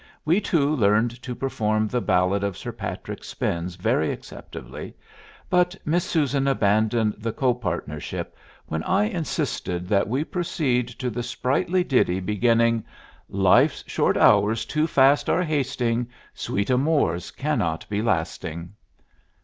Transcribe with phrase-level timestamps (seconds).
[0.25, 4.95] We two learned to perform the ballad of Sir Patrick Spens very acceptably,
[5.47, 8.35] but Miss Susan abandoned the copartnership
[8.65, 12.83] when I insisted that we proceed to the sprightly ditty beginning,
[13.29, 18.73] Life's short hours too fast are hasting Sweet amours cannot be lasting.